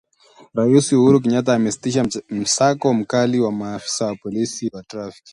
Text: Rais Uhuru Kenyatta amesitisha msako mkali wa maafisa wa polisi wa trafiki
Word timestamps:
Rais 0.57 0.87
Uhuru 0.91 1.19
Kenyatta 1.21 1.53
amesitisha 1.53 2.05
msako 2.29 2.93
mkali 2.93 3.39
wa 3.39 3.51
maafisa 3.51 4.05
wa 4.05 4.15
polisi 4.15 4.69
wa 4.73 4.83
trafiki 4.83 5.29